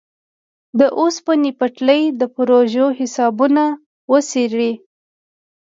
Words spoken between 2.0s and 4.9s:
د پروژو حسابونه وڅېړي.